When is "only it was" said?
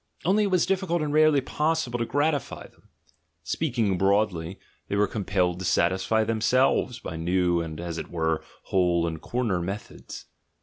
0.25-0.65